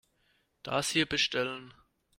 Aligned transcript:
Das 0.63 0.89
hier 0.89 1.05
bestellen. 1.05 1.75